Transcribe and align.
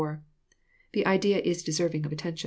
The 0.93 1.05
idea 1.05 1.37
is 1.37 1.61
deserving 1.61 2.07
of 2.07 2.11
attention. 2.11 2.39